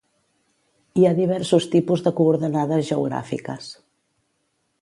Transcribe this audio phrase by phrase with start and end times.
[1.01, 3.73] Hi ha diversos tipus de coordenades geogràfiques.